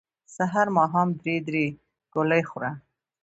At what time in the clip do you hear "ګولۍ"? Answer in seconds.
2.13-2.41